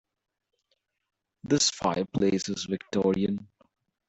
[1.43, 3.47] This fireplace is victorian.